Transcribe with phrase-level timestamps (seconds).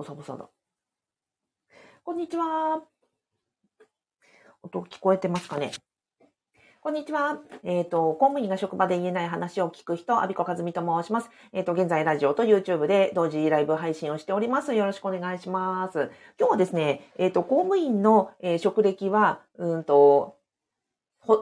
[0.00, 0.48] ボサボサだ。
[2.04, 2.80] こんにちは。
[4.62, 5.72] 音聞こえてますかね？
[6.80, 7.38] こんにちは。
[7.64, 11.28] えっ、ー、と、公務員が職場で言えない話を聞く人、アビコカズミと申します。
[11.52, 14.72] えっ、ー、と、現在ラジオと YouTube で同時ライブ配信をしております。
[14.72, 16.10] よろしくお願いします。
[16.38, 20.38] 今日はですね、えっ、ー、と、公務員の、え職歴は、うんと、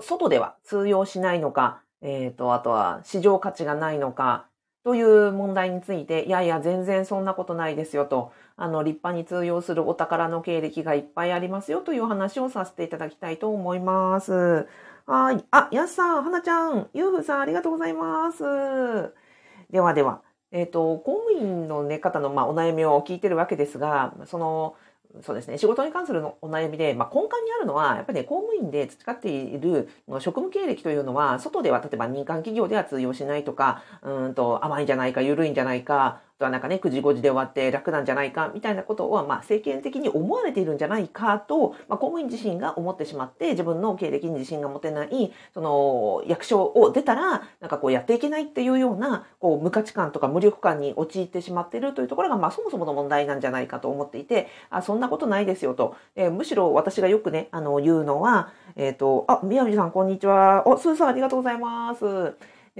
[0.02, 4.47] 外では通用しないのか、えっ、と、あとは市場価値がないのか、
[4.88, 14.66] という問題について、いやいや、全然そんなことないですよと、あの、立派に通用するお宝の経歴がいっぱいありますよという話をさせていただきたいと思います。
[15.04, 15.44] はい。
[15.50, 19.12] あ、やすさん、はなちゃん、ゆうふさん、ありがとうございます。
[19.70, 24.74] ではでは、えっ、ー、と、公務員の、ね、方の、まあ、お悩みを聞いてるわけですが、その、
[25.22, 25.56] そうですね。
[25.56, 29.88] 仕事に関するのお悩みで、まあ、根幹にあるのは、やっぱりね、公務員で培っている
[30.20, 55.96] 職務経歴というのは、外では、例えば民間企業では通用しないとか、うんと、甘いんじゃないか、緩いんじゃないか、はなんかね、9時5時で終わって楽なんじゃないか、みたいなことは、まあ、政権的に思われているんじゃないかと、まあ、公務員自身が思ってしまって、自分の経歴に自信が持てない、その、役所を出たら、なんかこうやっていけないっていうような、こう、無価値観とか無力感に陥ってしまっているというところが、まあ、そもそもの問題なんじゃないかと思っていて、あ、そんなことないですよと。
[56.14, 60.68] えー、むしろ私がよくね、あの、言うのは、えっ、ー、と、あ、宮城さん、こんにちは。
[60.68, 62.36] お、スーさん、ありがとうございます。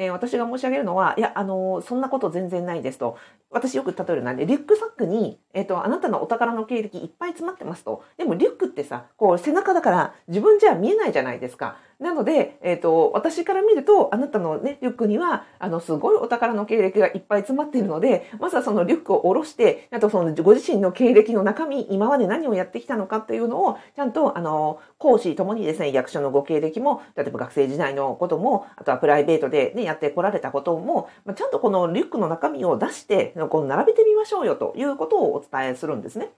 [0.07, 3.19] 私が申し上げるのは、いや、あの、そんなこと全然ないですと。
[3.51, 8.05] 私よく例えるのはね、リュックサックに、えっ、ー、と、あなたのお宝の経歴いっぱい詰まってますと。
[8.17, 11.79] でもリュックってさ、こう背中だから自分じゃ見えないじゃないですか。
[11.99, 36.31] なので、えっ、ー、と、私から見ると、あなたのね、リュックには、あの、すごいお宝の経歴がいっぱい詰まっているので、まずはそのリュックを下ろして、あとそのご自身の経歴の中身、今まで何をやってきたのかっていうのを、ちゃんと、あの、講師ともにですね、役所のご経歴も、例えば学生時代のことも、あとはプライベートでね、やってこられたことも、まあ、ちゃんとこのリュックの中身を出して、こう並べてみましょうよということをお伝えするんですね。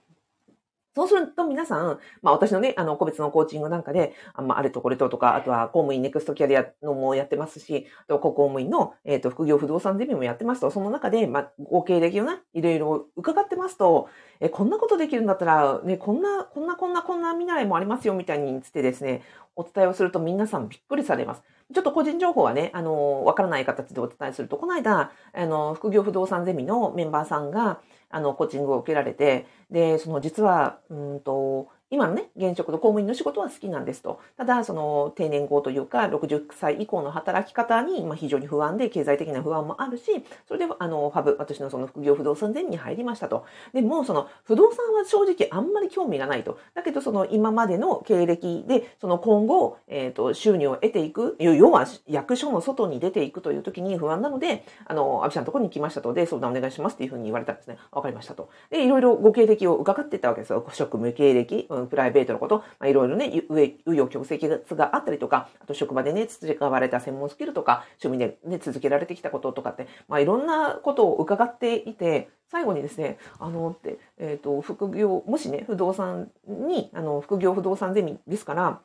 [0.93, 14.09] そうすると皆さん、まあ私のね、あの、個別のコーチングなんかで、あまあ、あれとこれととか、あとは公務員ネクストキャリアのもやってますし、あと公務員の、えっ、ー、と、副業不動産ゼミもやってますと、その中で、まあ、ご経歴をね、いろいろ伺ってますと、
[14.41, 19.21] え、こんなことできるんだったら、ね、こんな、こんな、こんな、こんな見習いもありますよ、みたいにつってですね、
[19.55, 21.43] お伝えをすると皆さんびっくりされます。
[21.73, 34.21] ちょっと個人情報はね、あの、わからない形でお伝えすると、この間、あの、副業不動産ゼミのメンバーさんが、あの、コーチングを受けられて、で、その実は、うんと、今のね、現職の公務員の仕事は好きなんですと。
[34.37, 40.05] ただ、その定年後というか、60歳以降の働き方に、まあ、非常に不安で、経済的な不安もあるし、
[40.47, 43.45] それで、あの、ファブ、私のその副業不動産前に入りましたと。
[43.73, 46.57] でも、その、不動産は正直あんまり興味がないと。
[46.73, 56.13] だけど、その、今までの経歴で、その今後、えっ、ー、と、収入を得ていく、要は、役所の外に出ていくという時に不安なので、あの、アビさんのところに来ましたと。
[56.13, 57.77] で、相談お願いしますっていうふうに言われたんですね。
[57.91, 58.49] わかりましたと。
[58.69, 60.65] で、いろいろご経歴を伺ってたわけですよ。
[60.71, 64.39] 職務経歴、うん、プライベートのこと、まあ、いろいろね、紆余曲折
[64.75, 78.81] があったりとか、あと職場でね、培われた専門スキルとか、趣味でね、続けられてきたこととかって、まあ、いろんなことを伺っていて、最後にですね、あの、って、えっ、ー、と、副業、もしね、不動産に、あの、副業不動産ゼミですから、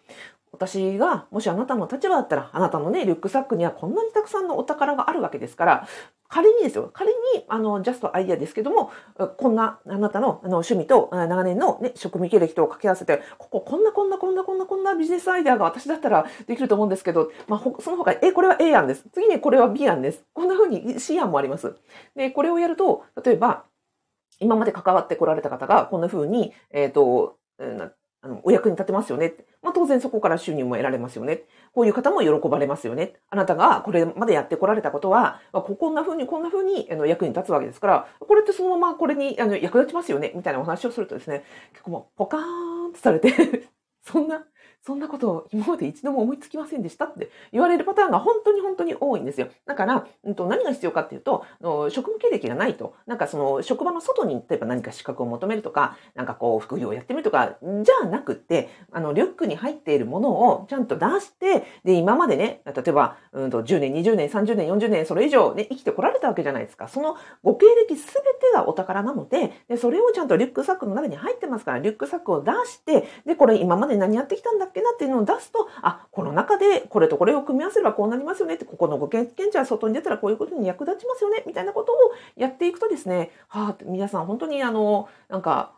[0.57, 5.89] 私が、もしあなたの立場だったら、あなたのね、リュックサックにはこんなにたくさんのお宝があるわけですから、
[6.29, 7.17] 仮にですよ、仮に、
[7.49, 8.91] あの、ジャストアイディアですけども、
[9.37, 19.05] こんな、あなたのあの趣味と長年のね、職務経歴と掛け合わせて、ここ、こんな、こんな、こんな、こんな、こんなビジネスアイデアが私だったらできると思うんですけど、まあ、その他、え、これは A 案です。
[19.13, 20.25] 次にこれは B 案です。
[20.33, 21.77] こんな風に C 案もあります。
[22.17, 23.65] で、これをやると、例えば、
[24.41, 27.37] 今まで関わってこられた方が、こんな風に、えっ、ー、と、
[28.27, 29.35] あの、お役に立てますよね。
[29.63, 31.45] まあ、当然そこから収入も得られますよね。
[31.73, 33.15] こういう方も喜ばれますよね。
[33.31, 40.33] あなたがこれまでやってこられたことは、まあ、こんな風にこんな風にあの役に立つわけですから、これってそのままこれにあの役立ちますよね。
[40.35, 42.41] みたいなお話をするとですね、結構もうポカー
[42.89, 43.33] ンとされて
[44.03, 44.45] そんな
[44.83, 49.49] そんなことを今まで一度も思いつきませんでしたって言われるパターンが本当に本当に多いんですよ。
[49.67, 51.45] だから、うん、と何が必要かっていうと、
[51.91, 66.89] 職務経歴がないと、なんかその職場の外に例えば何か資格を求めるとか、なんかこう副業をやってみるとか、じゃなくって、あの、リュックに入っているものをちゃんと出して、で、今までね、例えば、うんと10年、20年、30年、40年、それ以上ね、生きてこられたわけじゃないですか。
[66.89, 81.97] そのご経歴すべてがお宝なので、で、それをちゃんとリュックサックの中に入ってますから、リュックサックを出して、で、これ今まで何やってきたんだっけなっていうのを出すと、あ、この中でこれとこれを組み合わせればこうなりますよねって、ここのご経験値は外に出たらこういうことに役立ちますよね、みたいなことを
[82.37, 85.73] やっていくとですね、はあ、皆さん本当にあの、なんか、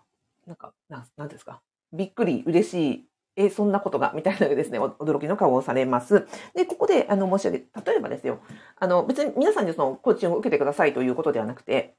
[0.46, 1.60] なんか、なんなんですか、
[1.92, 6.26] びっくり、嬉しい、え、そんなことが、みたいなですね、驚きの顔をされます。
[6.54, 8.40] で、ここで、あの、申し上げ、例えばですよ、
[8.76, 11.94] あの、別に皆さんにそのコーチングを受けてくださいということではなくて、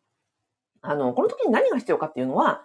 [0.81, 2.63] あの、この時に何が必要かっていうのは、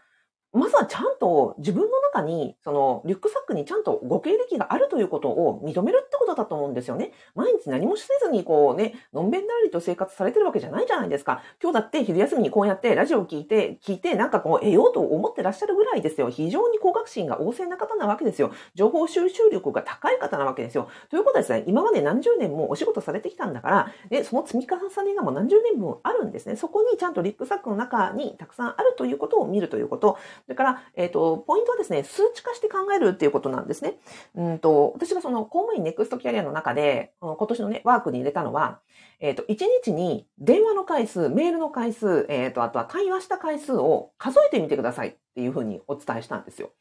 [0.55, 7.13] まずはちゃんと自分の中に、そのリュックサックにちゃんとご経歴があるということを認めるってことだと思うんですよね。
[7.35, 11.43] 毎日何もせずにこうね、のんべんだらりと生活されてるわけじゃないじゃないですか。
[11.61, 16.31] 今日だって昼休みにこうやってラジオを聞いて、聞いてなんかこう得ようと思ってらっしゃるぐらいですよ。
[16.31, 18.53] 非常に高学心が旺盛な方なわけですよ。
[18.75, 20.89] 情報収集力が高い方なわけですよ。
[21.11, 26.55] ということはですね、今まで何十年もお仕事されてきたんだから、で、その積み重ねがもう何十年分あるんですね。
[26.55, 30.17] そこにちゃんとリュックサックの中にたくさんあるということを見るということ。
[30.45, 33.95] それから、えっ、ー、と、ポイントはですね、数値化して考えるっていうことなんですね。
[34.35, 38.81] うんと、私がその公務員ネクストキャリアの中で、今年のね、ワークに入れたのは、
[39.21, 46.73] えっ、ー、と、1日に電話の回数、メールの回数、えっ、ー、と、あとは対話した回数を数えてみてくださいっていうふうにお伝えしたんですよ。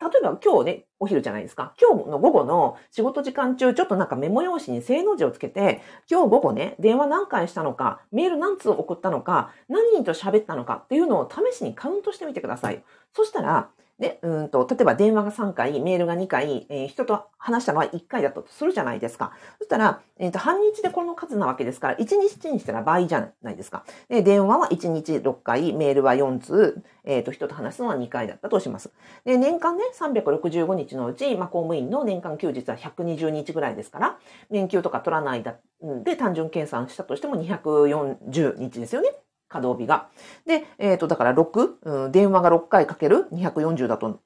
[0.00, 1.74] 例えば今日ね、お昼じゃないですか。
[1.80, 12.84] 今日の午後の仕事時間中、ちょっとなんかメモ用紙に正の字をつけて、今日午後ね、電話何回したのか、メール何通送ったのか、何人と喋ったのかっていうのを試しにカウントしてみてください。
[13.12, 19.32] そしたら、で、うんと、例えば電話が3回、メールが2回、えー、人と話したのは1回だったとするじゃないですか。
[19.58, 23.84] そしたら、えっ、ー、と、半日でこの数なわけですから、1日にしたら倍じゃないですか。
[24.08, 28.92] で、電話は1日6回、メールは4通、えっ、ー、と、人と話すのは2回だったとします。
[29.24, 34.18] で、年間ね、365日のうち、まあ、公務員の年間休日は120日ぐらいですから、
[34.48, 35.56] 年休とか取らないだ、
[36.04, 39.10] で、単純計算したとしても240日ですよね。
[39.48, 40.08] 稼働日が。
[40.46, 44.20] で、えっ、ー、と、だから6、うん、電話が6回かける240だと、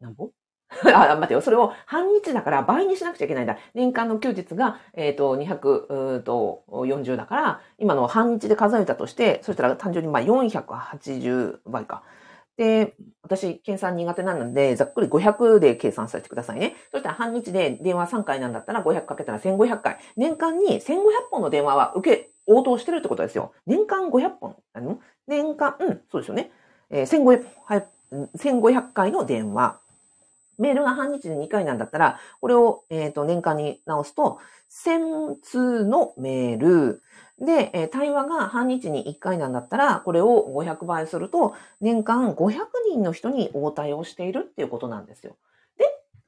[0.00, 0.30] なんぼ？
[0.94, 1.40] あ、待てよ。
[1.40, 3.56] それを半日だから倍にしなくちゃいけないんだ。
[3.74, 12.02] 年間の休日が、えっ、ー、と、240だから、今の半日で数えたとして、そしたら単純にまあ480倍か。
[12.58, 16.74] で、私、計算苦手なので、ざっくり500で計算させてくださいね。
[16.90, 19.98] そしたら半日で電話3回なんだったら500かけたら1500回。
[20.16, 20.96] 年間に1500
[21.30, 23.52] 本の電話は受け、応答してるってことですよ。
[23.66, 24.56] 年間500本。
[24.72, 26.50] あの年間、うん、そうですよね。
[26.90, 27.84] えー、1500、
[28.36, 29.78] 1500回の電話。
[30.58, 34.38] メールが半日で2回なんだったら、これを、え、ー、と、年間に直すと、
[34.70, 37.02] 1000通のメール、
[37.40, 42.56] で、え対話が半日に1回なんだったら、これを500倍すると、年間500
[42.90, 45.36] 人の人に応対をしているっていうことなんですよ。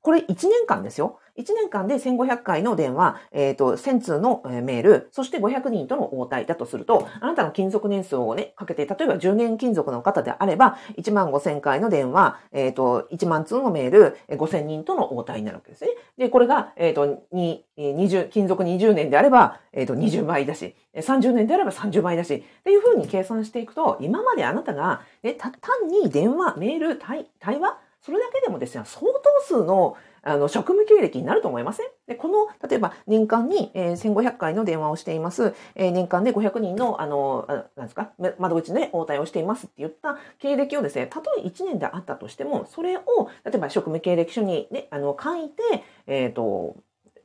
[0.03, 1.19] これ1年間ですよ。
[1.37, 15.91] 1年間で1500回の電話、えっ、ー、と、1000通のメール、そして500人との応対だとすると、あなたの勤続年数をね、かけて、例えば10年勤続の方であれば、1万5000回の電話、えっ、ー、と、1万通のメール、5000人との応対になるわけですね。
[16.19, 25.53] で、これが、えっ、ー、と、20、勤続20年であれば、えっ、と、20倍だし、30年であれば30倍だし、っていうふうに計算していくと、今まであなたが、ね、単
[25.89, 31.87] に電話、メール、対対話、それだけでもですね、相当数のあの、職務経歴になると思いません？
[32.07, 35.55] で、この、例えば年間に、えー、1500回の電話をしています。
[35.75, 43.03] えー、年間で500人の、あの、あなんですか、窓口で応対をしていますって言った経歴をですね、たとえ1年であったとしても、それを、
[43.45, 46.77] 例えば職務経歴書にね、あの、書いて、えっ、ー、と、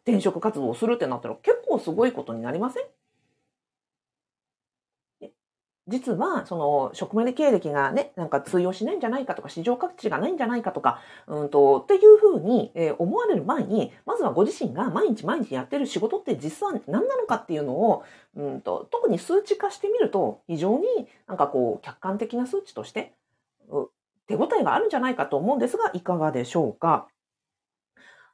[0.06, 2.84] 転職活動をするってなったら結構すごいことになりません？
[5.88, 18.04] 実は、その、職務経歴がね、なんか通用しないんじゃないかとか、市場価値がないんじゃないかとか、うんと、っていうふうに、えー、思われる前に、まずはご自身が毎日毎日やってる仕事って実は何なのかっていうのを、
[18.36, 23.14] うんと、特に数値化してみると、非常になんかこう、客観的な数値として、
[24.28, 27.08] 手応えがあるんじゃないかと思うんですが、いかがでしょうか。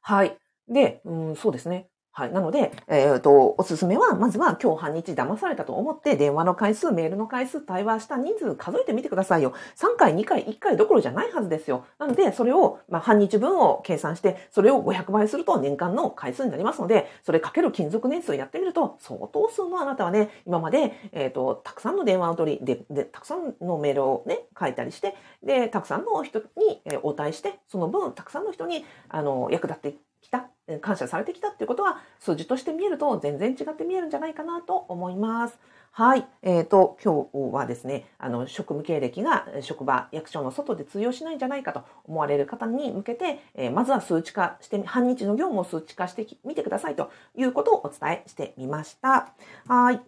[0.01, 0.37] はい。
[0.69, 1.90] で、うん、そうですね。
[2.13, 2.33] はい。
[2.33, 9.53] なので、えっ、ー、と、おすすめは、まずは今日半日騙されたと思って、電話の回数、メールの回数、対話した人数数えてみてくださいよ。
[9.77, 11.85] 3回、2回、1回どころじゃないはずですよ。
[11.99, 30.49] なので、それを、まあ、半日分を計算して、それを500倍すると年間の回数になりますので、それかける勤続年数をやってみると、相当数のあなたはね、今まで、えっ、ー、と、たくさんの電話を取り、で、で、たくさんのメールをね、書いたりして、で、たくさんの人に、応対して、その分、たくさんの人に、あの、役立ってきた、
[30.81, 35.59] 感謝されてきたっていうことは数字として見えると全然違って見えるんじゃないかなと思います。
[35.93, 36.25] はい。
[36.41, 49.33] えっ、ー、と、今日はですね、あの、職務経歴が職場、役所の外で通用しないんじゃないかと思われる方に向けて、えー、まずは数値化して、半日の業務を数値化してみてくださいということをお伝えしてみました。
[49.67, 50.01] はい。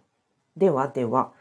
[0.55, 1.33] ではでは、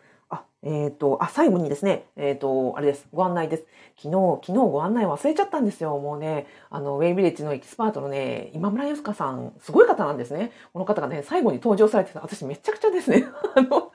[0.65, 3.09] えっ、ー、と、あ、最後にですね、えっ、ー、と、あれです。
[3.13, 3.67] ご案内です。
[3.97, 5.99] 昨日、昨日ご案内忘れちゃったんですよ。
[5.99, 10.53] もうね、あの、ウェイビレッジのエキスパートのね、今村ゆすかさん、すごい方なんですね。
[10.73, 13.25] この方がね、最後に登場されてた、私めちゃくちゃですね、
[13.57, 13.93] あの、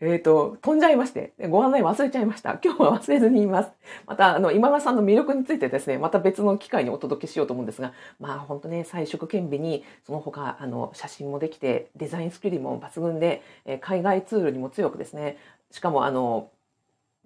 [0.00, 2.58] えっ、ー、と、飛んじゃいまして、ご案内忘れちゃいました。
[2.62, 3.72] 今日は忘れずにいます。
[4.06, 15.38] また、あの、今村さんの魅力についてですね、また別の機会にお届けしようと思うんですが、まあ、本当ね、彩色兼備に、その他、あの、写真もできて、デザインスキルも抜群で、え海外ツールにも強くですね、
[15.70, 16.50] しかも、あの、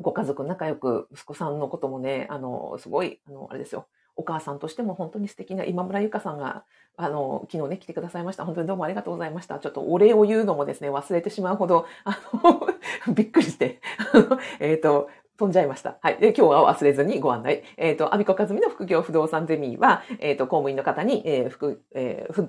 [0.00, 3.88] ご家族仲良く、息子さんのこともね、あの、すごい、あの、あれですよ。
[4.20, 6.64] お母さんとしても本当に素敵な今村ゆかさんが、
[6.96, 8.44] あの、昨日ね、来てくださいました。
[8.44, 9.58] 本当にどうもありがとうございました。
[9.58, 12.68] ちょっとお礼を言うのもですね、忘れてしまうほど、あの、
[13.14, 13.80] びっくりして、
[14.60, 15.08] えっと、
[15.38, 15.96] 飛んじゃいました。
[16.02, 16.18] はい。
[16.18, 17.62] で、今日は忘れずにご案内。
[17.78, 22.48] えっ、ー、と、アビコカズミの副業不動産ゼミは、えっ、ー、と、公務員の方に、えー、副、えー、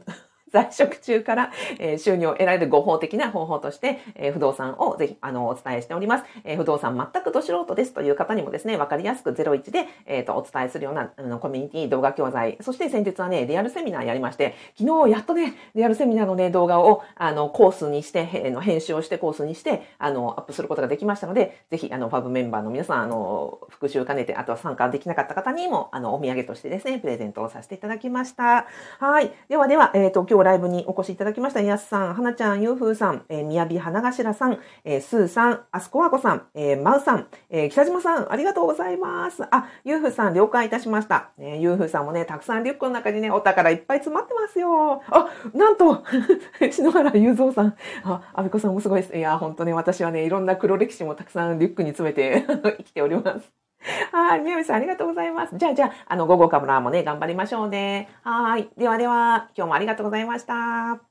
[0.51, 6.25] 在職中から、えー、収入を得られる合法的な方法として、えー、不動産をぜひ、あの、お伝えしております。
[6.43, 28.67] えー、不動産全くど素人ですという方にもですね、わかりやすく01で、えっ、と、お伝えするような、あの、コミュニティ動画教材、そして先日はね、リアルセミナーやりまして、昨日やっとね、リアルセミナーのね、動画を、あの、コースにして、えー、の編集をしてコースにして、あの、アップすることができましたので、ぜひ、あの、ファブメンバーの皆さん、あの、復習兼ねて、あとは参加できなかった方にも、あの、お土産としてですね、プレゼントをさせていただきました。
[29.00, 29.31] はい。
[29.48, 31.62] ではでは、えっ、と、今日今日ライブにお越しいただきました。
[31.62, 39.43] やすさん、はなちゃん、ゆうふうさん、えー、みやび花頭さん、えー、すーさん、あすこわこさん、えー、まうさん、えー、北島さん、ありがとうございます。
[39.51, 41.29] あ、ゆうふうさん、了解いたしました。
[41.38, 45.03] えー、ゆうふうさんもね、たくさんリュックの中にね、お宝いっぱい詰まってますよ。
[45.12, 46.03] あ、なんと、
[46.71, 49.15] 篠原雄三さん、あ、あびこさんもすごいです。
[49.15, 53.61] いや、本当ね、私はね、いろんな黒歴史もたくさんリュックに詰めて生きております。
[54.11, 54.41] はい。
[54.41, 55.57] みやみさん、ありがとうございます。
[55.57, 58.09] じゃあ、じゃあ、あの、午後からもね、頑張りましょうね。
[58.23, 58.69] はい。
[58.77, 61.11] ではでは、今日もありがとうございました。